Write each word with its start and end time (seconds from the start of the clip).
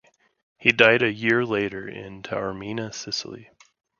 He 0.57 0.71
died 0.71 1.03
a 1.03 1.13
year 1.13 1.45
later 1.45 1.87
in 1.87 2.23
Taormina, 2.23 2.91
Sicily. 2.91 3.51